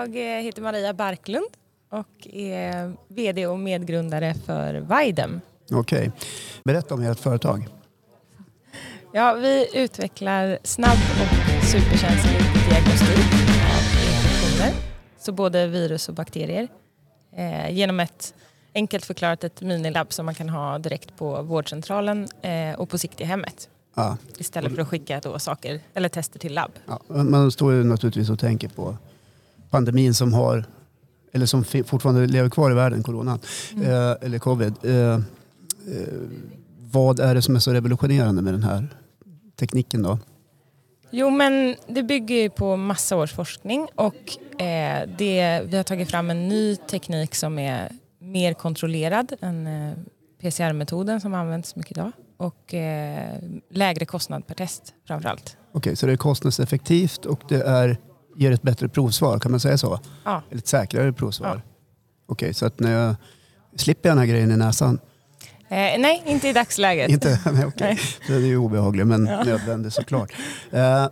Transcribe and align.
Jag 0.00 0.16
eh, 0.16 0.42
heter 0.42 0.62
Maria 0.62 0.94
Barklund 0.94 1.46
och 1.90 2.26
är 2.32 2.92
VD 3.08 3.46
och 3.46 3.58
medgrundare 3.58 4.34
för 4.46 4.74
Videm. 5.04 5.40
Okej, 5.70 6.12
berätta 6.64 6.94
om 6.94 7.02
ert 7.02 7.18
företag. 7.18 7.68
Ja, 9.12 9.34
vi 9.34 9.68
utvecklar 9.74 10.58
snabb 10.64 10.98
och 11.20 11.64
superkänslig 11.64 12.38
diagnostik 12.70 13.18
av 13.74 13.82
infektioner, 14.06 14.72
så 15.18 15.32
både 15.32 15.66
virus 15.66 16.08
och 16.08 16.14
bakterier, 16.14 16.68
eh, 17.36 17.70
genom 17.70 18.00
ett 18.00 18.34
enkelt 18.74 19.04
förklarat 19.04 19.44
ett 19.44 19.60
minilabb 19.60 20.12
som 20.12 20.26
man 20.26 20.34
kan 20.34 20.48
ha 20.48 20.78
direkt 20.78 21.16
på 21.16 21.42
vårdcentralen 21.42 22.28
eh, 22.42 22.80
och 22.80 22.88
på 22.88 22.98
sikt 22.98 23.20
i 23.20 23.24
hemmet. 23.24 23.68
Ja, 23.94 24.16
Istället 24.38 24.74
för 24.74 24.82
att 24.82 24.88
skicka 24.88 25.20
då 25.20 25.38
saker 25.38 25.80
eller 25.94 26.08
tester 26.08 26.38
till 26.38 26.54
labb. 26.54 26.72
ja, 26.86 27.00
man 27.08 27.50
står 27.50 27.72
ju 27.72 27.84
naturligtvis 27.84 28.30
och 28.30 28.38
tänker 28.38 28.68
på 28.68 28.96
pandemin 29.70 30.14
som 30.14 30.32
har 30.32 30.64
eller 31.32 31.46
som 31.46 31.64
fortfarande 31.64 32.26
lever 32.26 32.50
kvar 32.50 32.70
i 32.70 32.74
världen, 32.74 33.02
coronan, 33.02 33.38
eh, 33.82 34.14
eller 34.20 34.38
covid. 34.38 34.74
Eh, 34.82 34.94
eh, 34.94 35.20
vad 36.92 37.20
är 37.20 37.34
det 37.34 37.42
som 37.42 37.56
är 37.56 37.60
så 37.60 37.72
revolutionerande 37.72 38.42
med 38.42 38.54
den 38.54 38.62
här 38.62 38.88
tekniken 39.56 40.02
då? 40.02 40.18
Jo, 41.10 41.30
men 41.30 41.76
det 41.88 42.02
bygger 42.02 42.36
ju 42.36 42.50
på 42.50 42.76
massa 42.76 43.16
års 43.16 43.32
forskning 43.32 43.88
och 43.94 44.60
eh, 44.60 45.08
det, 45.18 45.62
vi 45.66 45.76
har 45.76 45.82
tagit 45.82 46.10
fram 46.10 46.30
en 46.30 46.48
ny 46.48 46.76
teknik 46.76 47.34
som 47.34 47.58
är 47.58 47.92
mer 48.18 48.54
kontrollerad 48.54 49.32
än 49.40 49.66
eh, 49.66 49.92
PCR-metoden 50.40 51.20
som 51.20 51.34
används 51.34 51.76
mycket 51.76 51.92
idag 51.92 52.12
och 52.36 52.74
eh, 52.74 53.36
lägre 53.70 54.04
kostnad 54.04 54.46
per 54.46 54.54
test 54.54 54.94
framförallt. 55.06 55.56
Okej, 55.72 55.96
så 55.96 56.06
det 56.06 56.12
är 56.12 56.16
kostnadseffektivt 56.16 57.26
och 57.26 57.40
det 57.48 57.62
är, 57.62 57.96
ger 58.36 58.52
ett 58.52 58.62
bättre 58.62 58.88
provsvar, 58.88 59.38
kan 59.38 59.50
man 59.50 59.60
säga 59.60 59.78
så? 59.78 59.98
Ja. 60.24 60.42
Eller 60.50 60.58
ett 60.58 60.66
säkrare 60.68 61.12
provsvar? 61.12 61.62
Ja. 61.64 61.70
Okej, 62.26 62.54
så 62.54 62.66
att 62.66 62.80
när 62.80 62.92
jag 62.92 63.14
slipper 63.76 64.08
jag 64.08 64.16
den 64.16 64.18
här 64.18 64.26
grejen 64.26 64.50
i 64.52 64.56
näsan? 64.56 64.98
Eh, 65.68 65.76
nej, 65.98 66.22
inte 66.26 66.48
i 66.48 66.52
dagsläget. 66.52 67.10
Inte? 67.10 67.40
Nej. 67.52 67.72
Nej. 67.76 67.98
Det 68.26 68.34
är 68.34 68.38
ju 68.38 68.56
obehagligt 68.56 69.06
men 69.06 69.26
Ja. 69.26 69.44
nödvändigt 69.44 69.92
såklart. 69.94 70.32
Eh, 70.70 71.06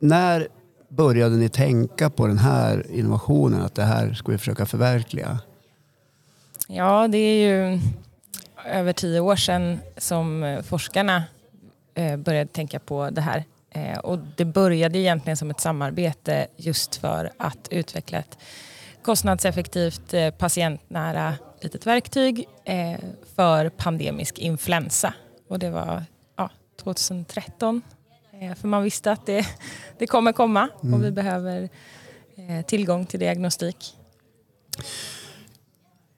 när 0.00 0.48
började 0.88 1.36
ni 1.36 1.48
tänka 1.48 2.10
på 2.10 2.26
den 2.26 2.38
här 2.38 2.86
innovationen, 2.90 3.62
att 3.62 3.74
det 3.74 3.82
här 3.84 4.14
ska 4.14 4.32
vi 4.32 4.38
försöka 4.38 4.66
förverkliga? 4.66 5.38
Ja, 6.68 7.08
det 7.08 7.18
är 7.18 7.46
ju 7.48 7.80
över 8.66 8.92
tio 8.92 9.20
år 9.20 9.36
sedan 9.36 9.78
som 9.96 10.42
eh, 10.44 10.62
forskarna 10.62 11.24
eh, 11.94 12.16
började 12.16 12.50
tänka 12.50 12.78
på 12.78 13.10
det 13.10 13.20
här. 13.20 13.44
Eh, 13.74 13.98
Och 13.98 14.18
det 14.36 14.44
började 14.44 14.98
egentligen 14.98 15.36
som 15.36 15.50
ett 15.50 15.60
samarbete 15.60 16.46
just 16.56 16.96
för 16.96 17.32
att 17.36 17.68
utveckla 17.70 18.18
ett 18.18 18.38
kostnadseffektivt 19.02 20.14
eh, 20.14 20.30
patientnära 20.30 21.34
litet 21.60 21.86
verktyg 21.86 22.48
eh, 22.64 22.98
för 23.36 23.68
pandemisk 23.68 24.38
influensa. 24.38 25.14
Och 25.48 25.58
det 25.58 25.70
var 25.70 26.04
ja, 26.36 26.50
2013. 26.82 27.82
Eh, 28.40 28.54
För 28.54 28.68
man 28.68 28.82
visste 28.82 29.12
att 29.12 29.26
det, 29.26 29.46
det 29.98 30.06
kommer 30.06 30.32
komma 30.32 30.68
och 30.80 31.04
vi 31.04 31.10
behöver 31.10 31.68
eh, 32.36 32.64
tillgång 32.66 33.06
till 33.06 33.20
diagnostik. 33.20 33.96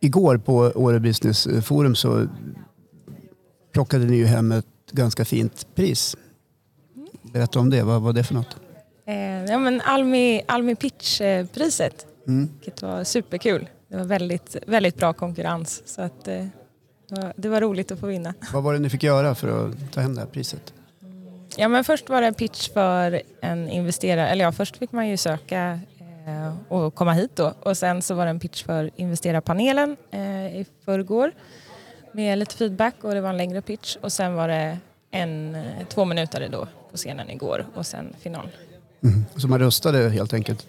Igår 0.01 0.39
på 0.39 0.55
Åre 0.75 1.01
Business 1.01 1.49
Forum 1.65 1.95
så 1.95 2.27
plockade 3.73 4.05
ni 4.05 4.17
ju 4.17 4.27
hem 4.27 4.53
ett 4.53 4.67
ganska 4.93 5.25
fint 5.25 5.67
pris. 5.75 6.17
Berätta 7.37 7.59
om 7.61 7.71
det, 7.71 7.83
vad 7.83 8.03
var 8.03 8.13
det 8.13 8.25
för 8.25 8.35
något? 8.35 8.57
Eh, 9.07 9.45
ja, 9.45 9.59
men 9.59 9.81
Almi, 9.81 10.43
Almi 10.49 10.75
Pitch-priset, 10.75 12.07
Mm. 12.27 12.49
vilket 12.61 12.83
var 12.83 13.05
superkul. 13.05 13.69
Det 13.89 13.97
var 13.97 14.05
väldigt, 14.05 14.57
väldigt 14.67 14.97
bra 14.97 15.13
konkurrens. 15.13 15.83
Så 15.87 16.03
att, 16.03 16.29
eh, 16.29 16.35
det, 17.09 17.21
var, 17.21 17.33
det 17.37 17.49
var 17.49 17.61
roligt 17.61 17.93
att 17.93 18.01
få 18.01 18.07
vinna. 18.07 18.35
Vad 18.53 18.63
var 18.63 18.73
det 18.73 18.79
ni 18.79 18.91
fick 18.91 19.03
göra 19.03 19.35
för 19.35 19.69
att 19.69 19.93
ta 19.93 20.01
hem 20.01 20.15
det 20.15 20.21
här 20.21 20.29
priset? 20.29 20.75
Ja, 21.57 21.69
men 21.69 21.85
först 21.85 22.09
var 22.09 22.21
det 22.21 22.27
en 22.27 22.35
pitch 22.35 22.69
för 22.73 23.23
en 23.41 23.69
investerare. 23.69 24.29
Eller 24.29 24.45
ja, 24.45 24.53
först 24.53 24.77
fick 24.77 24.93
man 24.93 25.09
ju 25.09 25.17
söka 25.17 25.81
eh, 26.27 26.73
och 26.73 26.95
komma 26.95 27.13
hit 27.13 27.37
då. 27.37 27.55
Och 27.63 27.77
sen 27.77 28.03
så 28.03 28.15
var 28.15 28.25
det 28.25 28.31
en 28.31 28.41
pitch 28.41 28.65
för 28.65 28.91
investerarpanelen 28.97 29.97
eh, 30.11 30.47
i 30.61 30.67
förrgår 30.85 31.33
med 32.13 32.39
lite 32.39 32.57
feedback 32.57 32.95
och 33.03 33.15
det 33.15 33.21
var 33.21 33.31
en 33.31 33.37
längre 33.37 33.63
pitch. 33.63 33.97
Och 34.01 34.13
sen 34.13 34.35
var 34.35 34.49
det 34.49 34.79
en, 35.11 35.55
eh, 35.55 35.87
två 35.89 36.05
minuter 36.05 36.49
då 36.53 36.69
på 36.97 36.99
scenen 36.99 37.31
igår 37.31 37.67
och 37.75 37.87
sen 37.87 38.15
final. 38.21 38.49
Mm. 39.05 39.25
Så 39.37 39.49
man 39.49 39.59
röstade 39.59 40.09
helt 40.09 40.35
enkelt 40.35 40.67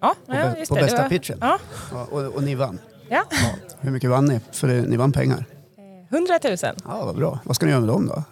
Ja, 0.00 0.14
på, 0.26 0.34
ja 0.34 0.56
just 0.58 0.68
på 0.68 0.74
det. 0.74 0.80
det 0.80 0.84
bästa 0.86 1.02
var, 1.02 1.08
pitchen? 1.08 1.38
Ja, 1.40 1.58
Ja, 1.92 2.06
och, 2.10 2.22
och 2.34 2.42
ni 2.42 2.54
vann? 2.54 2.78
ja. 3.08 3.22
Ja. 3.30 3.50
Hur 3.80 3.90
mycket 3.90 4.10
vann 4.10 4.24
ni? 4.24 4.40
För 4.52 4.66
ni 4.68 4.96
vann 4.96 5.12
pengar? 5.12 5.44
100 6.10 6.38
000. 6.44 6.56
Ja, 6.84 7.04
vad 7.04 7.16
bra. 7.16 7.38
Vad 7.44 7.56
ska 7.56 7.66
ni 7.66 7.72
göra 7.72 7.80
med 7.80 7.88
dem 7.88 8.06
då? 8.06 8.22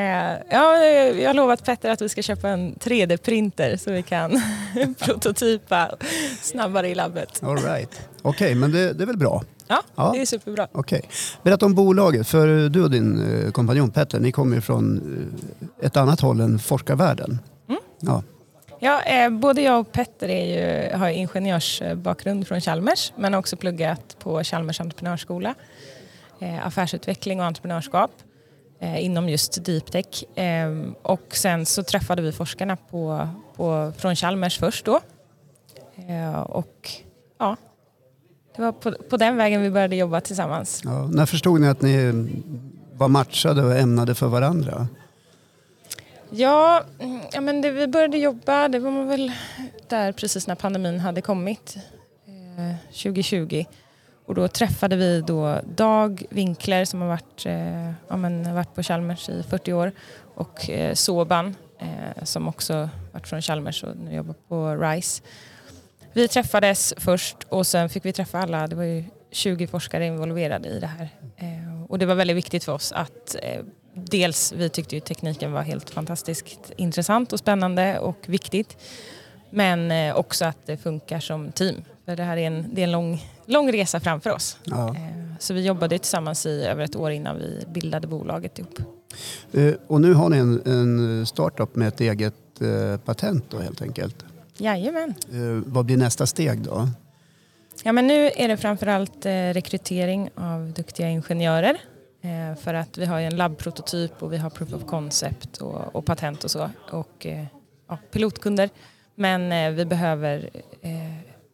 Eh, 0.00 0.02
ja, 0.50 0.76
eh, 0.84 1.20
jag 1.20 1.28
har 1.28 1.34
lovat 1.34 1.64
Petter 1.64 1.90
att 1.90 2.02
vi 2.02 2.08
ska 2.08 2.22
köpa 2.22 2.48
en 2.48 2.74
3D-printer 2.74 3.76
så 3.76 3.90
vi 3.92 4.02
kan 4.02 4.42
prototypa 4.98 5.96
snabbare 6.42 6.88
i 6.88 6.94
labbet. 6.94 7.42
All 7.42 7.56
right. 7.58 8.00
Okej, 8.22 8.54
men 8.54 8.72
det, 8.72 8.92
det 8.92 9.04
är 9.04 9.06
väl 9.06 9.16
bra? 9.18 9.42
Ja, 9.70 9.82
Ja. 9.94 10.10
det 10.14 10.20
är 10.20 10.26
superbra. 10.26 10.68
Okej. 10.72 11.02
Berätta 11.42 11.66
om 11.66 11.74
bolaget, 11.74 12.26
för 12.28 12.68
du 12.68 12.84
och 12.84 12.90
din 12.90 13.42
eh, 13.44 13.50
kompanjon 13.50 13.90
Petter, 13.90 14.20
ni 14.20 14.32
kommer 14.32 14.56
ju 14.56 14.60
från 14.62 15.00
eh, 15.80 15.86
ett 15.86 15.96
annat 15.96 16.20
håll 16.20 16.40
än 16.40 16.58
forskarvärlden. 16.58 17.38
Mm. 17.68 17.80
Ja. 18.00 18.22
Ja, 18.82 19.02
eh, 19.02 19.30
både 19.30 19.62
jag 19.62 19.80
och 19.80 19.92
Petter 19.92 20.28
ju, 20.28 20.96
har 20.96 21.08
ingenjörsbakgrund 21.08 22.46
från 22.46 22.60
Chalmers 22.60 23.12
men 23.16 23.32
har 23.32 23.40
också 23.40 23.56
pluggat 23.56 24.16
på 24.18 24.44
Chalmers 24.44 24.80
entreprenörsskola. 24.80 25.54
Eh, 26.40 26.66
affärsutveckling 26.66 27.40
och 27.40 27.46
entreprenörskap 27.46 28.10
eh, 28.80 29.04
inom 29.04 29.28
just 29.28 29.64
deep 29.64 29.90
tech. 29.92 30.38
Eh, 30.38 30.70
och 31.02 31.26
sen 31.30 31.66
så 31.66 31.82
träffade 31.82 32.22
vi 32.22 32.32
forskarna 32.32 32.76
på, 32.76 33.28
på, 33.56 33.92
från 33.98 34.16
Chalmers 34.16 34.58
först 34.58 34.84
då. 34.84 35.00
Och 36.46 36.90
ja, 37.38 37.56
det 38.56 38.62
var 38.62 38.72
på, 38.72 38.92
på 39.10 39.16
den 39.16 39.36
vägen 39.36 39.62
vi 39.62 39.70
började 39.70 39.96
jobba 39.96 40.20
tillsammans. 40.20 40.82
Ja. 40.84 41.08
När 41.12 41.26
förstod 41.26 41.60
ni 41.60 41.68
att 41.68 41.82
ni 41.82 42.12
var 42.92 43.08
matchade 43.08 43.64
och 43.64 43.76
ämnade 43.76 44.14
för 44.14 44.26
varandra? 44.26 44.88
Ja, 46.30 46.84
ja 47.32 47.40
men 47.40 47.60
det, 47.60 47.70
vi 47.70 47.86
började 47.86 48.18
jobba, 48.18 48.68
det 48.68 48.78
var 48.78 49.04
väl 49.04 49.32
där 49.88 50.12
precis 50.12 50.46
när 50.46 50.54
pandemin 50.54 51.00
hade 51.00 51.20
kommit, 51.20 51.76
eh, 52.26 52.76
2020. 52.92 53.64
Och 54.26 54.34
då 54.34 54.48
träffade 54.48 54.96
vi 54.96 55.20
då 55.20 55.60
Dag 55.76 56.22
Winkler 56.30 56.84
som 56.84 57.00
har 57.00 57.08
varit, 57.08 57.46
eh, 57.46 57.92
ja, 58.08 58.16
men, 58.16 58.54
varit 58.54 58.74
på 58.74 58.82
Chalmers 58.82 59.28
i 59.28 59.42
40 59.42 59.72
år 59.72 59.92
och 60.34 60.70
eh, 60.70 60.94
Soban 60.94 61.56
eh, 61.78 62.24
som 62.24 62.48
också 62.48 62.88
varit 63.12 63.28
från 63.28 63.42
Chalmers 63.42 63.84
och 63.84 63.96
nu 63.96 64.14
jobbar 64.14 64.34
på 64.48 64.74
RISE. 64.74 65.22
Vi 66.12 66.28
träffades 66.28 66.94
först 66.96 67.36
och 67.48 67.66
sen 67.66 67.88
fick 67.88 68.04
vi 68.04 68.12
träffa 68.12 68.38
alla, 68.38 68.66
det 68.66 68.76
var 68.76 68.84
ju 68.84 69.04
20 69.30 69.66
forskare 69.66 70.06
involverade 70.06 70.68
i 70.68 70.80
det 70.80 70.86
här. 70.86 71.08
Eh, 71.36 71.82
och 71.88 71.98
det 71.98 72.06
var 72.06 72.14
väldigt 72.14 72.36
viktigt 72.36 72.64
för 72.64 72.72
oss 72.72 72.92
att 72.92 73.36
eh, 73.42 73.64
dels, 73.94 74.52
vi 74.52 74.68
tyckte 74.68 74.94
ju 74.94 75.00
tekniken 75.00 75.52
var 75.52 75.62
helt 75.62 75.90
fantastiskt 75.90 76.72
intressant 76.76 77.32
och 77.32 77.38
spännande 77.38 77.98
och 77.98 78.18
viktigt. 78.26 78.76
Men 79.50 79.90
eh, 79.90 80.16
också 80.16 80.44
att 80.44 80.66
det 80.66 80.76
funkar 80.76 81.20
som 81.20 81.52
team. 81.52 81.76
För 82.04 82.16
det 82.16 82.22
här 82.22 82.36
är 82.36 82.46
en, 82.46 82.74
det 82.74 82.80
är 82.80 82.84
en 82.84 82.92
lång, 82.92 83.24
lång 83.46 83.72
resa 83.72 84.00
framför 84.00 84.30
oss. 84.30 84.58
Ja. 84.64 84.96
Så 85.38 85.54
vi 85.54 85.66
jobbade 85.66 85.98
tillsammans 85.98 86.46
i 86.46 86.64
över 86.64 86.84
ett 86.84 86.96
år 86.96 87.10
innan 87.10 87.38
vi 87.38 87.64
bildade 87.68 88.06
bolaget 88.06 88.58
ihop. 88.58 88.78
Och 89.86 90.00
nu 90.00 90.14
har 90.14 90.28
ni 90.28 90.36
en, 90.36 90.62
en 90.66 91.26
startup 91.26 91.76
med 91.76 91.88
ett 91.88 92.00
eget 92.00 92.34
patent 93.04 93.44
då 93.50 93.58
helt 93.58 93.82
enkelt. 93.82 94.24
Jajamän. 94.60 95.14
Eh, 95.32 95.62
Vad 95.66 95.84
blir 95.86 95.96
nästa 95.96 96.26
steg 96.26 96.60
då? 96.62 96.88
Ja, 97.82 97.92
men 97.92 98.06
nu 98.06 98.30
är 98.36 98.48
det 98.48 98.56
framförallt 98.56 99.26
eh, 99.26 99.30
rekrytering 99.32 100.30
av 100.34 100.72
duktiga 100.72 101.08
ingenjörer. 101.08 101.76
Eh, 102.22 102.58
för 102.62 102.74
att 102.74 102.98
vi 102.98 103.04
har 103.06 103.18
ju 103.18 103.26
en 103.26 103.36
labbprototyp 103.36 104.22
och 104.22 104.32
vi 104.32 104.36
har 104.36 104.50
proof 104.50 104.72
of 104.72 104.84
concept 104.86 105.56
och, 105.58 105.96
och 105.96 106.04
patent 106.04 106.44
och 106.44 106.50
så. 106.50 106.70
Och 106.90 107.26
ja, 107.88 107.98
pilotkunder. 108.12 108.70
Men 109.14 109.74
vi 109.76 109.84
behöver 109.84 110.50
eh, 110.82 110.90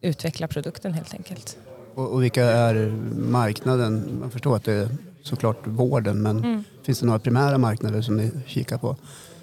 utveckla 0.01 0.47
produkten 0.47 0.93
helt 0.93 1.13
enkelt. 1.13 1.57
Och, 1.95 2.11
och 2.13 2.23
vilka 2.23 2.43
är 2.45 2.75
marknaden? 3.15 4.17
Man 4.19 4.31
förstår 4.31 4.55
att 4.55 4.63
det 4.63 4.73
är 4.73 4.89
såklart 5.23 5.57
vården 5.67 6.21
men 6.21 6.37
Mm. 6.37 6.63
finns 6.83 6.99
det 6.99 7.05
några 7.05 7.19
primära 7.19 7.57
marknader 7.57 8.01
som 8.01 8.17
ni 8.17 8.31
kikar 8.45 8.77
på? 8.77 8.95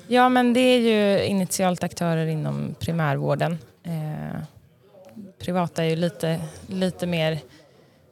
Ja, 0.06 0.28
men 0.28 0.52
det 0.52 0.60
är 0.60 0.78
ju 0.78 1.24
initialt 1.24 1.82
aktörer 1.82 2.26
inom 2.26 2.74
primärvården. 2.78 3.58
Eh, 3.82 4.40
privata 5.38 5.84
är 5.84 5.88
ju 5.88 5.96
lite, 5.96 6.40
lite 6.66 7.06
mer 7.06 7.32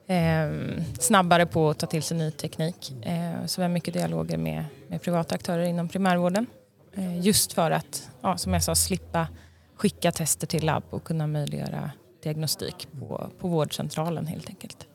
eh, 0.07 0.77
snabbare 0.99 1.45
på 1.45 1.69
att 1.69 1.79
ta 1.79 1.87
till 1.87 2.03
sig 2.03 2.17
ny 2.17 2.31
teknik. 2.31 2.93
Eh, 3.01 3.45
så 3.45 3.61
vi 3.61 3.63
har 3.63 3.69
mycket 3.69 3.93
dialoger 3.93 4.37
med, 4.37 4.65
med 4.87 5.01
privata 5.01 5.35
aktörer 5.35 5.63
inom 5.63 5.89
primärvården. 5.89 6.45
Eh, 6.93 7.19
just 7.19 7.53
för 7.53 7.71
att, 7.71 8.09
ja, 8.21 8.37
som 8.37 8.53
jag 8.53 8.63
sa, 8.63 8.75
slippa 8.75 9.27
skicka 9.75 10.11
tester 10.11 10.47
till 10.47 10.65
labb 10.65 10.83
och 10.89 11.03
kunna 11.03 11.27
möjliggöra 11.27 11.91
diagnostik 12.23 12.87
på, 12.99 13.29
på 13.39 13.47
vårdcentralen 13.47 14.27
helt 14.27 14.49
enkelt. 14.49 14.87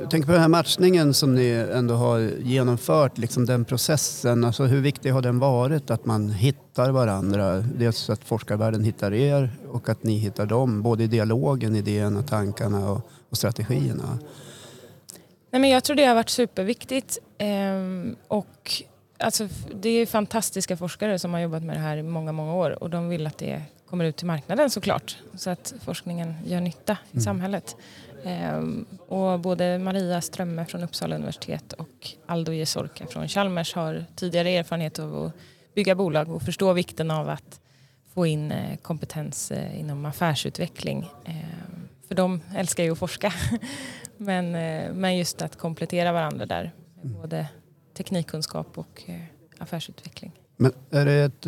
Jag 0.00 0.10
tänker 0.10 0.26
på 0.26 0.32
den 0.32 0.40
här 0.40 0.48
matchningen 0.48 1.14
som 1.14 1.34
ni 1.34 1.48
ändå 1.72 1.94
har 1.94 2.18
genomfört, 2.42 3.18
liksom 3.18 3.46
den 3.46 3.64
processen. 3.64 4.44
Alltså 4.44 4.64
hur 4.64 4.80
viktig 4.80 5.10
har 5.10 5.22
den 5.22 5.38
varit 5.38 5.90
att 5.90 6.04
man 6.06 6.30
hittar 6.30 6.90
varandra? 6.90 7.56
Dels 7.56 8.10
att 8.10 8.24
forskarvärlden 8.24 8.84
hittar 8.84 9.12
er 9.14 9.50
och 9.70 9.88
att 9.88 10.02
ni 10.02 10.16
hittar 10.18 10.46
dem. 10.46 10.82
Både 10.82 11.04
i 11.04 11.06
dialogen, 11.06 11.76
idéerna, 11.76 12.22
tankarna 12.22 12.90
och, 12.90 13.10
och 13.30 13.36
strategierna. 13.36 14.18
Nej, 15.50 15.60
men 15.60 15.70
jag 15.70 15.84
tror 15.84 15.96
det 15.96 16.04
har 16.04 16.14
varit 16.14 16.28
superviktigt. 16.30 17.18
Ehm, 17.38 18.16
och 18.28 18.82
alltså, 19.18 19.48
det 19.80 19.88
är 19.88 20.06
fantastiska 20.06 20.76
forskare 20.76 21.18
som 21.18 21.32
har 21.32 21.40
jobbat 21.40 21.62
med 21.62 21.76
det 21.76 21.80
här 21.80 21.96
i 21.96 22.02
många, 22.02 22.32
många 22.32 22.54
år 22.54 22.82
och 22.82 22.90
de 22.90 23.08
vill 23.08 23.26
att 23.26 23.38
det 23.38 23.62
kommer 23.88 24.04
ut 24.04 24.16
till 24.16 24.26
marknaden 24.26 24.70
såklart. 24.70 25.16
Så 25.36 25.50
att 25.50 25.74
forskningen 25.84 26.34
gör 26.46 26.60
nytta 26.60 26.92
i 26.92 27.12
Mm. 27.16 27.24
samhället. 27.24 27.76
Ehm, 28.24 28.86
och 29.08 29.40
både 29.40 29.78
Maria 29.78 30.20
Strömme 30.20 30.64
från 30.64 30.82
Uppsala 30.82 31.16
universitet 31.16 31.72
och 31.72 32.08
Aldo 32.26 32.52
Jesorka 32.52 33.06
från 33.06 33.28
Chalmers 33.28 33.74
har 33.74 34.04
tidigare 34.16 34.50
erfarenhet 34.50 34.98
av 34.98 35.24
att 35.24 35.32
bygga 35.74 35.94
bolag 35.94 36.30
och 36.30 36.42
förstå 36.42 36.72
vikten 36.72 37.10
av 37.10 37.28
att 37.28 37.60
få 38.14 38.26
in 38.26 38.52
eh, 38.52 38.76
kompetens 38.76 39.50
eh, 39.50 39.80
inom 39.80 40.06
affärsutveckling. 40.06 41.10
Ehm, 41.24 41.88
för 42.08 42.14
de 42.14 42.40
älskar 42.56 42.84
ju 42.84 42.92
att 42.92 42.98
forska. 42.98 43.32
Men, 44.16 44.54
eh, 44.54 44.92
men 44.92 45.16
just 45.16 45.42
att 45.42 45.58
komplettera 45.58 46.12
varandra 46.12 46.46
där 46.46 46.72
med 47.02 47.12
både 47.12 47.48
teknikkunskap 47.96 48.78
och 48.78 49.02
affärsutveckling. 49.58 50.32
Men 50.56 50.72
är 50.90 51.04
det 51.04 51.12
ett, 51.12 51.44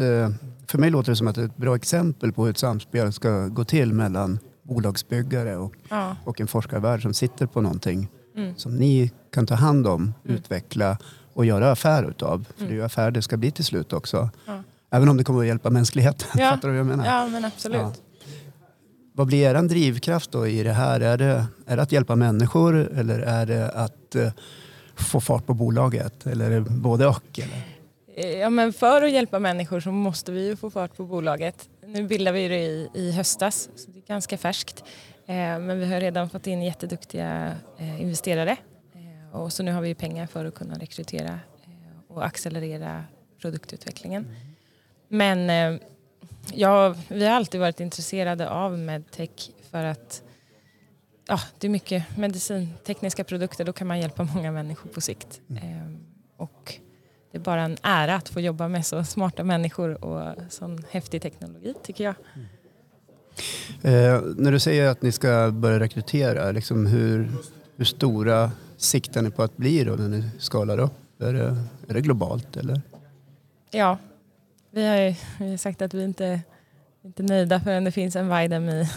för 0.67 0.79
mig 0.79 0.91
låter 0.91 1.13
det 1.13 1.17
som 1.17 1.27
att 1.27 1.35
det 1.35 1.41
är 1.41 1.45
ett 1.47 1.57
bra 1.57 1.77
exempel 1.77 2.33
på 2.33 2.45
hur 2.45 2.51
ett 2.51 2.59
samspel 2.59 3.13
ska 3.13 3.49
gå 3.49 3.65
till 3.65 3.93
mellan 3.93 4.39
bolagsbyggare 4.69 5.57
och, 5.57 5.75
Ja. 5.89 6.17
och 6.25 6.41
en 6.41 6.47
forskarvärld 6.47 7.03
som 7.03 7.15
sitter 7.15 7.47
på 7.47 7.61
någonting 7.61 8.09
Mm. 8.37 8.55
som 8.57 8.77
ni 8.77 9.11
kan 9.33 9.47
ta 9.47 9.55
hand 9.55 9.87
om, 9.87 10.03
Mm. 10.25 10.37
utveckla 10.37 10.99
och 11.35 11.45
göra 11.47 11.71
affär 11.71 12.11
utav. 12.11 12.45
För 12.57 12.61
Mm. 12.63 12.69
det 12.69 12.75
är 12.75 12.77
ju 12.79 12.85
affär 12.85 13.11
det 13.11 13.23
ska 13.23 13.37
bli 13.37 13.51
till 13.51 13.65
slut 13.65 13.93
också. 13.93 14.31
Ja. 14.47 14.63
Även 14.91 15.09
om 15.09 15.17
det 15.17 15.25
kommer 15.25 15.41
att 15.41 15.47
hjälpa 15.47 15.71
mänskligheten. 15.71 16.29
Ja. 16.35 16.51
Fattar 16.51 16.69
du 16.69 16.75
vad 16.75 16.79
jag 16.81 16.87
menar? 16.87 17.05
ja, 17.07 17.27
men 17.29 17.45
absolut. 17.45 17.81
Ja. 17.81 17.93
Vad 19.13 19.27
blir 19.27 19.39
er 19.51 19.63
drivkraft 19.63 20.31
då 20.33 20.47
i 20.47 20.63
det 20.63 20.73
här? 20.73 21.01
Är 21.01 21.19
det, 21.19 21.47
är 21.67 21.77
det 21.77 21.83
att 21.83 21.93
hjälpa 21.93 22.17
människor 22.17 22.77
eller 22.77 23.19
är 23.19 23.47
det 23.47 23.71
att 23.71 24.15
eh, 24.15 24.33
få 24.97 25.21
fart 25.21 25.47
på 25.47 25.55
bolaget? 25.55 26.27
Eller 26.27 26.51
är 26.51 26.61
det 26.61 26.71
både 26.71 27.07
och? 27.07 27.39
Eller? 27.39 27.76
Eh, 28.17 28.39
Ja, 28.39 28.51
men 28.51 28.73
för 28.73 29.03
att 29.03 29.11
hjälpa 29.11 29.39
människor 29.39 29.81
så 29.81 29.93
måste 29.93 30.33
vi 30.33 30.47
ju 30.47 30.57
få 30.57 30.71
fart 30.71 30.97
på 30.97 31.05
bolaget. 31.05 31.69
Nu 31.87 32.03
bildar 32.03 32.33
vi 32.33 32.49
det 32.49 32.59
i, 32.59 32.91
i 32.95 33.13
höstas, 33.13 33.69
så 33.77 33.91
det 33.91 33.99
är 33.99 34.07
ganska 34.07 34.39
färskt. 34.39 34.85
Eh, 35.27 35.35
men 35.37 35.79
vi 35.79 35.87
har 35.87 36.01
redan 36.01 36.31
fått 36.31 36.47
in 36.47 36.63
jätteduktiga 36.63 37.57
eh, 37.79 38.01
investerare. 38.01 38.57
Och 39.33 39.53
så 39.53 39.63
nu 39.63 39.73
har 39.73 39.81
vi 39.81 39.95
pengar 39.95 40.27
för 40.27 40.45
att 40.45 40.55
kunna 40.55 40.75
rekrytera 40.79 41.41
och 42.09 42.27
accelerera 42.27 43.05
produktutvecklingen. 43.41 44.27
Men 45.09 45.51
ja, 46.55 46.95
vi 47.09 47.25
har 47.25 47.33
alltid 47.33 47.61
varit 47.61 47.81
intresserade 47.81 48.51
av 48.51 48.79
medtech 48.79 49.51
för 49.71 49.85
att 49.85 50.23
ja, 51.29 51.41
det 51.59 51.67
är 51.67 51.71
mycket 51.71 52.17
medicintekniska 52.17 53.25
produkter. 53.25 53.65
Då 53.65 53.73
kan 53.73 53.87
man 53.87 54.01
hjälpa 54.01 54.25
många 54.35 54.53
människor 54.53 54.91
på 54.91 55.01
sikt. 55.01 55.41
Eh, 55.51 55.93
och 56.37 56.81
det 57.37 57.41
är 57.41 57.45
bara 57.45 57.63
en 57.63 57.77
ära 57.83 58.15
att 58.15 58.29
få 58.29 58.41
jobba 58.41 58.69
med 58.69 58.87
så 58.87 59.05
smarta 59.05 59.45
människor 59.45 60.05
och 60.05 60.37
sån 60.49 60.85
häftig 60.91 61.23
teknologi 61.23 61.75
tycker 61.85 62.05
jag. 62.05 62.15
Eh, 63.83 64.21
när 64.37 64.53
du 64.53 64.59
säger 64.61 64.89
att 64.89 65.03
ni 65.03 65.13
ska 65.13 65.51
börja 65.51 65.81
rekrytera, 65.81 66.53
liksom 66.53 66.87
hur, 66.87 67.33
hur 67.77 67.85
stora 67.85 68.51
siktar 68.77 69.23
ni 69.23 69.31
på 69.31 69.43
att 69.43 69.57
bli 69.57 69.85
då 69.85 69.93
när 69.95 70.09
ni 70.09 70.31
skalar 70.39 70.79
upp? 70.79 70.93
Är 71.21 71.33
det, 71.33 71.57
är 71.89 71.95
det 71.95 72.01
globalt 72.01 72.57
eller? 72.57 72.81
Ja, 73.71 73.99
vi 74.71 74.87
har 74.87 74.97
ju 74.97 75.15
vi 75.39 75.51
har 75.51 75.57
sagt 75.57 75.83
att 75.83 75.95
vi 75.95 76.05
inte 76.05 76.41
inte 77.05 77.23
nöjda 77.23 77.61
förrän 77.61 77.85
det 77.85 77.93
finns 77.93 78.17
en 78.17 78.29
Vajdem 78.29 78.69
i, 78.69 78.89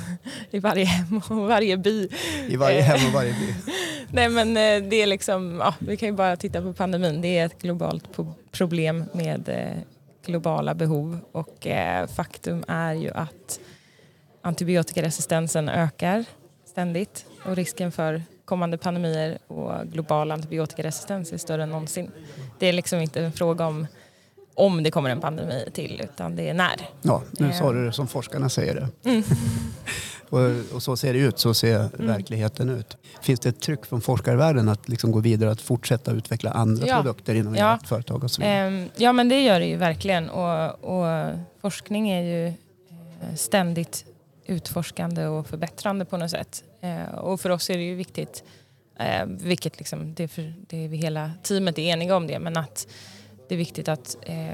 i 0.52 0.60
varje 0.60 0.86
hem 0.86 1.22
och 1.30 1.38
varje 1.38 1.78
by. 1.78 2.10
I 2.48 2.56
varje 2.56 2.80
Eh. 2.80 2.84
hem 2.86 3.08
och 3.08 3.14
varje 3.14 3.34
by? 3.34 3.72
Nej 4.12 4.30
men 4.30 4.50
eh, 4.50 4.90
det 4.90 4.96
är 4.96 5.08
liksom, 5.08 5.58
ja, 5.60 5.74
vi 5.80 5.98
kan 5.98 6.10
ju 6.10 6.14
bara 6.16 6.36
titta 6.36 6.62
på 6.62 6.74
pandemin. 6.74 7.22
Det 7.22 7.38
är 7.38 7.46
ett 7.46 7.62
globalt 7.62 8.04
problem 8.52 9.06
med 9.14 9.50
eh, 9.50 9.84
globala 10.26 10.74
behov 10.74 11.20
och 11.32 11.68
eh, 11.68 12.08
faktum 12.08 12.64
är 12.68 12.94
ju 12.94 13.12
att 13.12 13.60
antibiotikaresistensen 14.42 15.70
ökar 15.70 16.26
ständigt 16.66 17.26
och 17.46 17.56
risken 17.56 17.92
för 17.92 18.24
kommande 18.46 18.78
pandemier 18.78 19.38
och 19.48 19.88
global 19.88 20.32
antibiotikaresistens 20.32 21.34
är 21.34 21.38
större 21.38 21.64
än 21.64 21.70
någonsin. 21.70 22.12
Det 22.60 22.68
är 22.68 22.74
liksom 22.74 23.00
inte 23.00 23.22
en 23.22 23.32
fråga 23.32 23.66
om 23.68 23.88
om 24.54 24.84
det 24.84 24.92
kommer 24.92 25.10
en 25.10 25.22
pandemi 25.22 25.66
till 25.74 26.02
utan 26.04 26.36
det 26.36 26.50
är 26.50 26.54
när. 26.54 26.90
Ja, 27.02 27.24
nu 27.32 27.54
sa 27.54 27.74
du 27.74 27.86
det 27.86 27.92
som 27.92 28.08
forskarna 28.08 28.50
säger 28.50 28.76
det. 28.76 29.10
Mm. 29.10 29.24
Och, 30.30 30.40
och 30.76 30.84
så 30.84 30.98
ser 30.98 31.14
det 31.14 31.20
ut, 31.20 31.40
så 31.40 31.54
ser 31.54 31.90
verkligheten 31.94 32.70
ut. 32.70 32.98
Finns 33.22 33.40
det 33.40 33.50
ett 33.50 33.60
tryck 33.62 33.86
från 33.86 34.02
forskarvärlden 34.02 34.70
att 34.70 34.90
liksom 34.90 35.12
gå 35.12 35.20
vidare 35.20 35.52
att 35.52 35.62
fortsätta 35.62 36.12
utveckla 36.12 36.52
andra 36.52 36.88
Ja. 36.88 36.96
produkter 36.96 37.36
inom 37.36 37.56
Ja. 37.56 37.76
ert 37.76 37.88
företag 37.88 38.24
och 38.24 38.32
så 38.32 38.42
vidare? 38.42 38.56
Ehm, 38.58 38.90
Ja 38.96 39.14
men 39.14 39.30
det 39.30 39.42
gör 39.44 39.60
det 39.60 39.66
ju 39.66 39.76
verkligen 39.76 40.30
och, 40.30 40.84
och 40.84 41.30
forskning 41.62 42.10
är 42.10 42.22
ju 42.22 42.48
eh, 42.48 43.36
ständigt 43.36 44.06
utforskande 44.46 45.26
och 45.26 45.48
förbättrande 45.48 46.06
på 46.06 46.18
något 46.18 46.32
sätt. 46.32 46.64
Eh, 46.82 47.16
Och 47.16 47.42
för 47.42 47.50
oss 47.50 47.70
är 47.70 47.78
det 47.78 47.84
ju 47.84 47.96
viktigt, 47.96 48.44
eh, 49.00 49.26
vilket 49.26 49.78
liksom, 49.80 50.14
det, 50.14 50.24
är 50.24 50.28
för, 50.28 50.54
det 50.68 50.84
är 50.86 50.88
vi 50.88 50.98
hela 50.98 51.32
teamet 51.44 51.78
är 51.80 51.82
eniga 51.82 52.16
om 52.16 52.28
det, 52.28 52.40
men 52.40 52.58
att 52.58 52.88
det 53.48 53.56
är 53.56 53.58
viktigt 53.58 53.88
att 53.88 54.18
eh, 54.22 54.48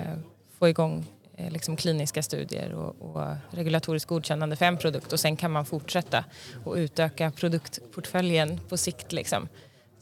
få 0.60 0.70
igång 0.70 1.06
Eh, 1.38 1.52
liksom 1.52 1.76
kliniska 1.76 2.24
studier 2.24 2.74
och, 2.74 3.02
och 3.02 3.36
regulatoriskt 3.52 4.10
godkännande 4.10 4.56
för 4.56 4.66
en 4.66 4.78
produkt 4.78 5.14
och 5.14 5.20
sen 5.20 5.36
kan 5.36 5.52
man 5.52 5.66
fortsätta 5.66 6.26
och 6.64 6.76
utöka 6.76 7.32
produktportföljen 7.32 8.60
på 8.70 8.78
sikt. 8.78 9.12
Liksom. 9.12 9.48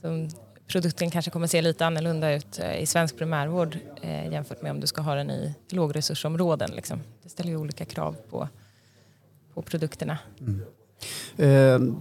Så 0.01 0.29
produkten 0.67 1.11
kanske 1.11 1.31
kommer 1.31 1.47
se 1.47 1.61
lite 1.61 1.85
annorlunda 1.85 2.33
ut 2.33 2.59
eh, 2.59 2.81
i 2.81 2.85
svensk 2.85 3.17
primärvård 3.17 3.77
eh, 4.01 4.31
jämfört 4.31 4.61
med 4.61 4.71
om 4.71 4.79
du 4.79 4.87
ska 4.87 5.01
ha 5.01 5.15
den 5.15 5.31
i 5.31 5.53
lågresursområden. 5.69 6.71
Liksom. 6.71 6.99
Det 7.23 7.29
ställer 7.29 7.49
ju 7.49 7.57
olika 7.57 7.85
krav 7.85 8.15
på, 8.29 8.49
på 9.53 9.61
produkterna. 9.61 10.17
Mm. 10.39 10.61
Eh, 11.37 11.95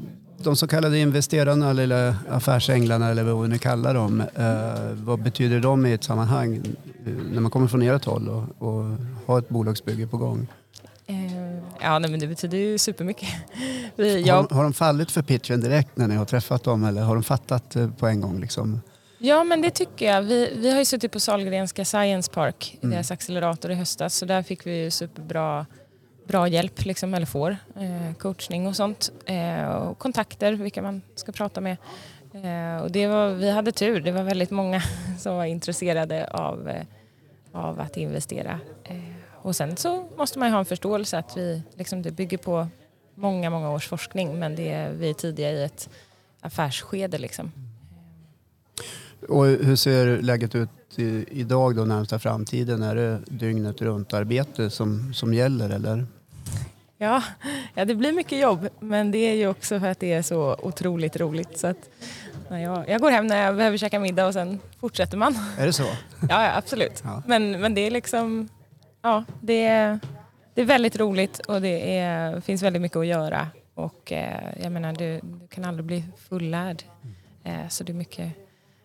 de 0.44 0.56
så 0.56 0.66
kallade 0.66 0.98
investerarna 0.98 1.70
eller 1.70 2.14
affärsänglarna 2.30 3.10
eller 3.10 3.22
vad 3.22 3.42
vi 3.42 3.48
nu 3.48 3.58
kallar 3.58 3.94
dem. 3.94 4.20
eh, 4.20 4.92
Vad 4.94 5.22
betyder 5.22 5.60
de 5.60 5.86
i 5.86 5.92
ett 5.92 6.04
sammanhang 6.04 6.56
eh, 7.06 7.12
när 7.32 7.40
man 7.40 7.50
kommer 7.50 7.66
från 7.68 7.82
ert 7.82 8.04
håll 8.04 8.28
och, 8.28 8.68
och 8.68 8.96
har 9.26 9.38
ett 9.38 9.48
bolagsbygge 9.48 10.06
på 10.06 10.16
gång? 10.16 10.46
Eh, 11.06 11.16
ja, 11.80 11.98
nej, 11.98 12.10
men 12.10 12.20
det 12.20 12.26
betyder 12.26 12.58
ju 12.58 12.78
supermycket. 12.78 13.28
Vi, 13.96 14.12
Har, 14.12 14.28
jag, 14.28 14.46
de- 14.48 14.54
har 14.56 14.62
de 14.62 14.72
fallit 14.72 15.10
för 15.10 15.22
pitchen 15.22 15.60
direkt 15.60 15.96
när 15.96 16.08
ni 16.08 16.14
har 16.16 16.24
träffat 16.24 16.64
dem 16.64 16.84
eller 16.84 17.02
har 17.02 17.14
de 17.14 17.22
fattat 17.24 17.76
på 17.98 18.06
en 18.06 18.20
gång? 18.20 18.40
Liksom? 18.40 18.80
Ja, 19.18 19.44
men 19.44 19.62
det 19.62 19.70
tycker 19.70 20.06
jag. 20.06 20.22
Vi, 20.22 20.52
vi 20.56 20.70
har 20.70 20.78
ju 20.78 20.84
suttit 20.84 21.12
på 21.12 21.20
Sahlgrenska 21.20 21.84
Science 21.84 22.30
Park, 22.32 22.78
Mm. 22.82 22.90
deras 22.94 23.10
accelerator 23.10 23.70
i 23.70 23.74
höstas, 23.74 24.14
så 24.16 24.24
där 24.26 24.42
fick 24.42 24.66
vi 24.66 24.84
ju 24.84 24.90
superbra 24.90 25.66
bra 26.26 26.48
hjälp, 26.48 26.84
liksom, 26.84 27.14
eller 27.14 27.26
får, 27.26 27.56
eh, 27.76 28.14
coachning 28.18 28.66
och 28.66 28.76
sånt. 28.76 29.12
Eh, 29.26 29.64
och 29.64 29.98
kontakter, 29.98 30.52
vilka 30.52 30.82
man 30.82 31.02
ska 31.14 31.32
prata 31.32 31.60
med. 31.60 31.76
Eh, 32.34 32.82
och 32.82 32.90
det 32.90 33.06
var, 33.06 33.30
vi 33.30 33.50
hade 33.50 33.72
tur, 33.72 34.00
det 34.00 34.12
var 34.12 34.22
väldigt 34.22 34.50
många 34.50 34.82
som 35.18 35.36
var 35.36 35.44
intresserade 35.44 36.26
av, 36.26 36.68
eh, 36.68 36.84
av 37.52 37.80
att 37.80 37.96
investera. 37.96 38.60
Eh, 38.84 38.96
och 39.32 39.56
sen 39.56 39.76
så 39.76 40.08
måste 40.16 40.38
man 40.38 40.48
ju 40.48 40.52
ha 40.52 40.58
en 40.58 40.64
förståelse 40.64 41.18
att 41.18 41.36
vi, 41.36 41.62
liksom, 41.74 42.02
det 42.02 42.10
bygger 42.10 42.38
på 42.38 42.68
många, 43.14 43.50
många 43.50 43.70
års 43.70 43.88
forskning, 43.88 44.38
men 44.38 44.56
det 44.56 44.72
är, 44.72 44.92
vi 44.92 45.10
är 45.10 45.14
tidiga 45.14 45.52
i 45.52 45.64
ett 45.64 45.88
affärsskede. 46.40 47.18
Liksom. 47.18 47.52
Och 49.28 49.46
hur 49.46 49.76
ser 49.76 50.22
läget 50.22 50.54
ut 50.54 50.68
i, 50.98 51.24
idag 51.30 51.76
då 51.76 51.84
närmsta 51.84 52.18
framtiden? 52.18 52.82
Är 52.82 52.94
det 52.94 53.20
dygnet 53.26 53.82
runt 53.82 54.12
arbete 54.12 54.70
som, 54.70 55.14
som 55.14 55.34
gäller 55.34 55.70
eller? 55.70 56.06
Ja, 56.98 57.22
ja, 57.74 57.84
det 57.84 57.94
blir 57.94 58.12
mycket 58.12 58.38
jobb 58.38 58.68
men 58.80 59.10
det 59.10 59.18
är 59.18 59.34
ju 59.34 59.48
också 59.48 59.80
för 59.80 59.88
att 59.88 60.00
det 60.00 60.12
är 60.12 60.22
så 60.22 60.56
otroligt 60.62 61.16
roligt. 61.16 61.58
Så 61.58 61.66
att, 61.66 61.90
när 62.48 62.58
jag, 62.58 62.88
jag 62.88 63.00
går 63.00 63.10
hem 63.10 63.26
när 63.26 63.44
jag 63.44 63.56
behöver 63.56 63.76
käka 63.76 64.00
middag 64.00 64.26
och 64.26 64.32
sen 64.32 64.58
fortsätter 64.80 65.16
man. 65.16 65.34
Är 65.58 65.66
det 65.66 65.72
så? 65.72 65.82
Ja, 66.28 66.44
ja 66.44 66.56
absolut. 66.56 67.02
Ja. 67.04 67.22
Men, 67.26 67.60
men 67.60 67.74
det 67.74 67.80
är 67.80 67.90
liksom, 67.90 68.48
ja, 69.02 69.24
det 69.40 69.66
är, 69.66 69.98
det 70.54 70.60
är 70.60 70.66
väldigt 70.66 70.96
roligt 70.96 71.38
och 71.38 71.60
det 71.60 71.98
är, 71.98 72.40
finns 72.40 72.62
väldigt 72.62 72.82
mycket 72.82 72.96
att 72.96 73.06
göra. 73.06 73.48
Och 73.74 74.12
eh, 74.12 74.62
jag 74.62 74.72
menar, 74.72 74.92
du, 74.92 75.20
du, 75.22 75.46
kan 75.48 75.64
aldrig 75.64 75.84
bli 75.86 76.04
fullärd. 76.28 76.82
Eh, 77.44 77.68
så 77.68 77.84
det 77.84 77.92
är 77.92 77.94
mycket 77.94 78.32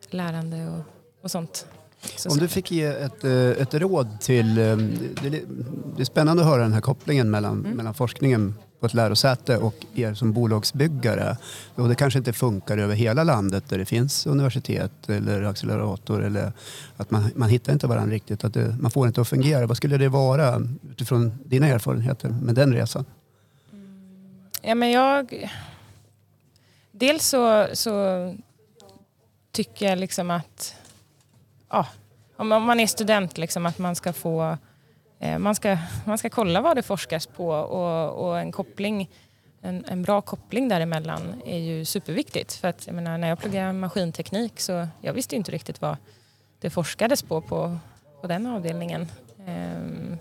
lärande 0.10 0.68
och, 0.68 0.84
och 1.24 1.32
sånt. 1.32 1.68
Så 2.02 2.30
Om 2.30 2.38
du 2.38 2.48
fick 2.48 2.72
ge 2.72 2.86
ett, 2.86 3.24
eh, 3.24 3.32
ett 3.32 3.74
råd 3.74 4.22
till... 4.22 4.58
Eh, 4.58 4.78
det 5.96 6.02
är 6.02 6.04
spännande 6.04 6.44
att 6.44 6.50
höra 6.50 6.62
den 6.62 6.74
här 6.74 6.82
kopplingen 6.82 7.30
mellan, 7.30 7.60
mm. 7.60 7.78
mellan 7.78 7.94
forskningen 7.94 8.54
på 8.80 8.86
ett 8.86 8.94
lärosäte 8.94 9.58
och 9.58 9.76
er 9.96 10.14
som 10.14 10.34
bolagsbyggare. 10.34 11.38
Och 11.76 11.90
det 11.90 11.96
kanske 11.96 12.20
inte 12.20 12.34
funkar 12.34 12.78
över 12.78 12.96
hela 12.96 13.24
landet 13.24 13.70
där 13.70 13.78
det 13.78 13.86
finns 13.86 14.28
universitet 14.28 15.10
eller 15.10 15.44
accelerator 15.44 16.24
eller 16.24 16.52
att 16.98 17.12
man, 17.12 17.32
man 17.36 17.50
hittar 17.50 17.74
inte 17.74 17.88
varandra 17.88 18.14
riktigt, 18.14 18.44
att 18.44 18.54
det, 18.54 18.76
man 18.80 18.92
får 18.92 19.08
inte 19.08 19.22
att 19.22 19.28
fungera. 19.28 19.68
Vad 19.68 19.78
skulle 19.78 19.98
det 19.98 20.10
vara 20.10 20.62
utifrån 20.92 21.40
dina 21.46 21.68
erfarenheter 21.68 22.30
med 22.30 22.56
den 22.56 22.74
resan? 22.74 23.06
Ja, 24.62 24.76
men 24.76 24.92
jag... 24.92 25.52
Dels 26.92 27.28
så, 27.28 27.68
så 27.74 28.36
tycker 29.52 29.90
jag 29.90 30.00
liksom 30.00 30.32
att 30.32 30.76
ja, 31.70 31.88
om 32.38 32.48
man 32.48 32.80
är 32.80 32.88
student, 32.88 33.38
liksom, 33.38 33.66
att 33.66 33.78
man 33.78 33.96
ska 33.96 34.14
få 34.14 34.58
eh, 35.20 35.38
man 35.38 35.56
ska, 35.56 35.78
man 36.06 36.18
ska 36.18 36.30
kolla 36.30 36.62
vad 36.62 36.78
det 36.78 36.84
forskas 36.84 37.28
på 37.28 37.50
och, 37.50 38.28
och 38.28 38.40
en 38.40 38.52
koppling 38.52 39.10
en, 39.62 39.86
en, 39.88 40.04
bra 40.04 40.22
koppling 40.22 40.68
däremellan 40.68 41.42
är 41.46 41.58
ju 41.58 41.86
superviktigt. 41.86 42.54
För 42.54 42.68
att 42.68 42.88
jag 42.88 42.96
menar, 42.96 43.18
när 43.18 43.28
jag 43.28 43.40
pluggar 43.40 43.74
maskinteknik 43.74 44.60
så 44.60 44.88
jag 45.02 45.14
visste 45.14 45.36
inte 45.36 45.52
riktigt 45.52 45.82
vad 45.82 45.98
det 46.60 46.70
forskades 46.70 47.24
på 47.24 47.42
på, 47.42 47.78
på 48.22 48.28
den 48.28 48.46
avdelningen. 48.46 49.08
Um, 49.48 50.18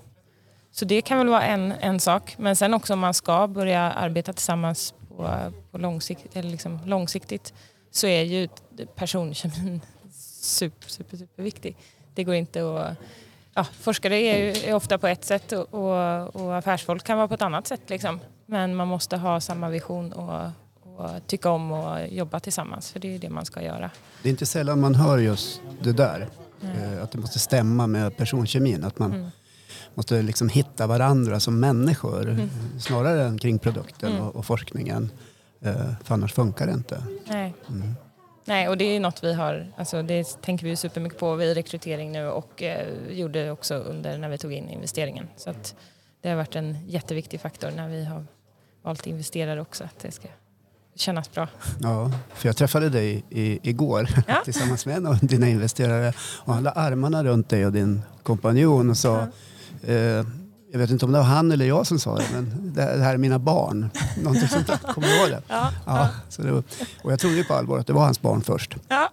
så 0.71 0.85
det 0.85 1.03
kan 1.03 1.19
väl 1.19 1.29
vara 1.29 1.43
en, 1.43 1.73
en 1.73 2.01
sak. 2.01 2.35
Men 2.39 2.57
sen 2.57 2.75
också 2.75 2.93
om 2.93 2.99
man 2.99 3.15
ska 3.15 3.47
börja 3.47 3.81
arbeta 3.81 4.33
tillsammans 4.33 4.95
på, 5.09 5.53
på 5.71 5.79
långsikt, 5.79 6.37
eller 6.37 6.51
liksom 6.51 6.81
långsiktigt 6.85 7.55
så 7.91 8.07
är 8.07 8.23
ju 8.23 8.49
personkemin 8.95 9.81
super, 10.47 10.89
super, 10.89 11.17
super 11.17 11.43
viktig. 11.43 11.77
Det 12.15 12.25
går 12.25 12.35
inte 12.35 12.61
att... 12.61 12.97
Ja, 13.55 13.65
forskare 13.65 14.17
är, 14.17 14.69
är 14.69 14.75
ofta 14.75 14.99
på 14.99 15.07
ett 15.07 15.25
sätt 15.25 15.53
och, 15.53 15.75
och, 15.75 16.37
och, 16.37 16.57
affärsfolk 16.57 17.05
kan 17.05 17.17
vara 17.17 17.29
på 17.29 17.35
ett 17.35 17.43
annat 17.43 17.67
sätt. 17.67 17.81
Liksom. 17.87 18.21
Men 18.47 18.75
man 18.75 18.89
måste 18.89 19.17
ha 19.17 19.41
samma 19.41 19.69
vision 19.69 20.13
och, 20.13 20.51
och 20.83 21.27
tycka 21.27 21.51
om 21.51 21.73
och 21.73 22.09
jobba 22.09 22.41
tillsammans 22.41 22.93
för 22.93 23.01
det 23.01 23.15
är 23.15 23.19
det 23.19 23.31
man 23.31 23.45
ska 23.45 23.63
göra. 23.63 23.91
Det 24.23 24.29
är 24.29 24.31
inte 24.31 24.47
sällan 24.47 24.81
man 24.81 24.95
hör 24.95 25.19
just 25.19 25.61
det 25.83 25.93
där. 25.93 26.29
Mm. 26.63 27.03
Att 27.03 27.11
det 27.11 27.19
måste 27.19 27.39
stämma 27.39 27.87
med 27.87 28.17
personkemin. 28.17 28.85
Att 28.85 28.99
man 28.99 29.13
mm. 29.13 29.31
måste 29.95 30.23
liksom 30.23 30.49
hitta 30.49 30.87
varandra 30.87 31.41
som 31.41 31.61
människor 31.61 32.29
mm. 32.29 32.51
snarare 32.81 33.25
än 33.25 33.39
kring 33.39 33.59
produkten 33.59 34.13
mm. 34.13 34.23
och, 34.23 34.37
och, 34.37 34.47
forskningen. 34.47 35.11
Eh, 35.61 35.75
för 36.05 36.15
annars 36.15 36.33
funkar 36.33 36.67
det 36.67 36.73
inte. 36.73 37.03
Nej. 37.27 37.55
Nej, 38.49 38.69
och 38.69 38.77
det 38.77 38.85
är 38.85 39.01
något 39.01 39.25
vi 39.25 39.35
har, 39.35 39.73
alltså 39.77 40.03
det 40.03 40.43
tänker 40.43 40.67
vi 40.67 40.77
supermycket 40.77 41.19
på 41.19 41.35
vid 41.35 41.55
rekrytering 41.55 42.13
nu 42.13 42.27
och 42.27 42.63
eh, 42.63 42.87
gjorde 43.11 43.51
också 43.51 43.75
under 43.75 44.19
när 44.19 44.29
vi 44.29 44.39
tog 44.39 44.53
in 44.53 44.69
investeringen. 44.69 45.29
Så 45.37 45.51
att 45.51 45.75
det 46.21 46.29
har 46.29 46.37
varit 46.37 46.57
en 46.57 46.89
jätteviktig 46.89 47.41
faktor 47.41 47.71
när 47.71 47.89
vi 47.89 48.05
har 48.05 48.27
valt 48.83 49.07
investerare 49.07 49.61
också, 49.61 49.85
att 49.85 49.99
det 49.99 50.11
ska 50.11 50.29
kännas 50.95 51.33
bra. 51.33 51.49
Ja, 51.81 52.11
för 52.35 52.49
jag 52.49 52.57
träffade 52.57 52.89
dig 52.89 53.25
i, 53.31 53.71
igår 53.71 54.09
ja. 54.29 54.41
tillsammans 54.45 54.87
med 54.87 54.97
en 54.97 55.07
av 55.07 55.19
dina 55.19 55.49
investerare 55.49 56.13
och 56.45 56.55
han 56.55 56.63
la 56.63 56.71
armarna 56.71 57.25
runt 57.25 57.49
dig 57.49 57.67
och 57.67 57.73
din 57.73 58.03
kompanjon 58.23 58.91
och 58.91 58.97
sa 58.97 59.29
ja. 59.81 59.93
eh, 59.93 60.27
jag 60.77 60.81
vet 60.81 60.91
inte 60.91 61.05
om 61.05 61.13
det 61.13 61.19
var 61.19 61.25
han 61.25 61.53
eller 61.53 61.67
jag 61.67 61.87
som 61.87 61.99
sa 61.99 62.17
det, 62.17 62.25
men 62.33 62.73
det 62.75 62.83
här 62.83 63.15
är 63.15 63.19
mina 63.19 63.39
barn. 63.39 63.91
Någonting 64.23 64.49
sånt 64.49 64.67
där. 64.67 64.77
Kommer 64.77 65.09
du 65.09 65.17
ihåg 65.17 65.31
det? 65.31 65.43
Ja. 65.49 65.73
ja 65.87 66.09
så 66.29 66.43
det 66.43 66.53
var, 66.53 66.63
och 67.03 67.13
jag 67.13 67.21
trodde 67.21 67.37
ju 67.37 67.45
på 67.45 67.55
allvar 67.55 67.79
att 67.79 67.87
det 67.87 67.93
var 67.93 68.05
hans 68.05 68.21
barn 68.21 68.43
först. 68.43 68.77
Ja. 68.89 69.11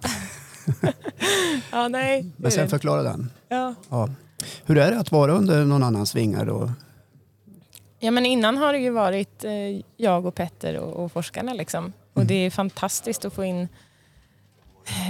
ja, 1.72 1.88
nej. 1.88 2.25
Men 2.38 2.51
sen 2.51 2.70
förklarade 2.70 3.10
han. 3.10 3.32
Ja. 3.50 3.75
ja. 3.89 4.10
Hur 4.65 4.77
är 4.77 4.91
det 4.91 5.00
att 5.00 5.12
vara 5.12 5.32
under 5.32 5.65
någon 5.65 5.84
annans 5.84 6.15
vingar 6.15 6.46
då? 6.46 6.72
Ja, 8.00 8.12
men 8.12 8.25
innan 8.25 8.58
har 8.58 8.74
det 8.74 8.79
ju 8.79 8.89
varit 8.89 9.43
eh, 9.43 9.51
jag 9.98 10.25
och 10.25 10.36
Petter 10.36 10.77
och, 10.77 11.03
och 11.03 11.12
forskarna 11.12 11.53
liksom. 11.53 11.93
Och 12.13 12.22
mm. 12.22 12.27
det 12.27 12.34
är 12.34 12.50
fantastiskt 12.50 13.25
att 13.25 13.34
få 13.34 13.43
in 13.43 13.67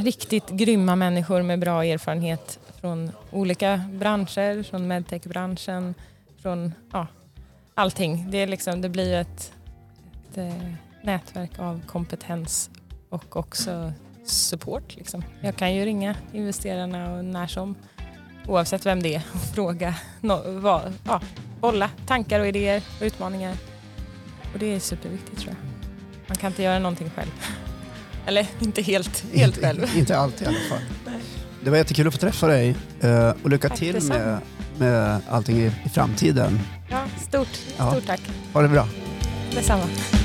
riktigt 0.04 0.50
grymma 0.50 0.96
människor 0.96 1.42
med 1.42 1.60
bra 1.60 1.86
erfarenhet 1.86 2.60
från 2.82 3.12
olika 3.32 3.82
branscher, 3.92 4.64
från 4.64 4.88
medtech-branschen, 4.88 5.94
från 6.44 6.74
ja, 6.92 7.08
allting. 7.76 8.32
Det, 8.32 8.38
är 8.38 8.48
liksom, 8.48 8.82
det 8.82 8.90
blir 8.90 9.14
ett, 9.14 9.54
ett 10.32 10.38
eh, 10.38 10.74
nätverk 11.04 11.60
av 11.60 11.82
kompetens 11.88 12.70
och 13.10 13.38
också 13.38 13.94
support. 14.26 14.96
Liksom. 14.96 15.24
Jag 15.42 15.56
kan 15.56 15.76
ju 15.76 15.86
ringa 15.86 16.16
investerarna 16.34 17.14
och 17.14 17.26
när 17.26 17.48
som, 17.48 17.76
oavsett 18.48 18.86
vem 18.86 19.04
det 19.04 19.16
är, 19.16 19.24
och 19.34 19.56
fråga, 19.56 19.96
no, 20.22 20.60
vad, 20.60 20.94
ja, 21.06 21.22
bolla 21.60 21.90
tankar 22.08 22.40
och 22.40 22.48
idéer 22.48 22.84
och 23.00 23.06
utmaningar. 23.06 23.58
Och 24.54 24.60
det 24.60 24.66
är 24.66 24.80
superviktigt 24.80 25.42
tror 25.42 25.56
jag. 25.60 25.70
Man 26.28 26.38
kan 26.38 26.52
inte 26.52 26.64
göra 26.64 26.80
någonting 26.80 27.10
själv. 27.10 27.32
Eller 28.26 28.48
inte 28.60 28.82
helt, 28.82 29.26
helt 29.34 29.58
inte, 29.58 29.68
själv. 29.68 29.98
Inte 29.98 30.18
alltid 30.18 30.42
i 30.42 30.46
alla 30.46 30.60
fall. 30.70 31.14
Det 31.64 31.70
var 31.70 31.78
jättekul 31.78 32.08
att 32.08 32.14
få 32.14 32.20
träffa 32.20 32.48
dig 32.48 32.76
eh, 33.02 33.34
och 33.44 33.50
lycka 33.50 33.70
tack 33.70 33.80
till 33.80 34.04
med, 34.04 34.40
med 34.80 35.22
allting 35.30 35.58
i, 35.58 35.72
i 35.86 35.90
framtiden. 35.90 36.60
Ja, 36.90 37.04
stort, 37.18 37.48
stort 37.48 37.94
ja. 37.94 38.02
tack. 38.08 38.22
Ha 38.54 38.62
det 38.62 38.70
bra. 38.70 38.88
Detsamma. 39.56 40.23